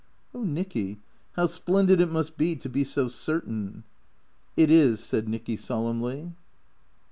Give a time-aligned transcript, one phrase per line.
[0.33, 0.99] "Oh, Nicky,
[1.33, 3.83] how splendid it must be to be so certain.""
[4.57, 6.35] It is," said Nicky solemnly.